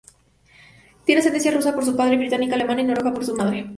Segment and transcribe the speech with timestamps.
[1.05, 3.69] Tiene ascendencia rusa por su padre y británica, alemana y noruega por su madre.